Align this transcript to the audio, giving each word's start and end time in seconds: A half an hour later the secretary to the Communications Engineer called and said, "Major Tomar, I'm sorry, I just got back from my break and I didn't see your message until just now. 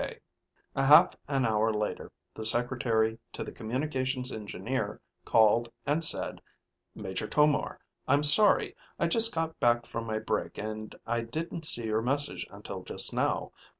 A 0.75 0.83
half 0.83 1.13
an 1.27 1.45
hour 1.45 1.71
later 1.71 2.11
the 2.33 2.43
secretary 2.43 3.19
to 3.33 3.43
the 3.43 3.51
Communications 3.51 4.31
Engineer 4.31 4.99
called 5.25 5.69
and 5.85 6.03
said, 6.03 6.41
"Major 6.95 7.27
Tomar, 7.27 7.79
I'm 8.07 8.23
sorry, 8.23 8.75
I 8.97 9.05
just 9.07 9.31
got 9.31 9.59
back 9.59 9.85
from 9.85 10.07
my 10.07 10.17
break 10.17 10.57
and 10.57 10.95
I 11.05 11.21
didn't 11.21 11.65
see 11.65 11.85
your 11.85 12.01
message 12.01 12.47
until 12.49 12.81
just 12.81 13.13
now. 13.13 13.51